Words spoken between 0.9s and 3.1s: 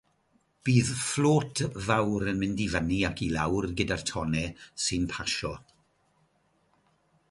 fflôt fawr yn mynd i fyny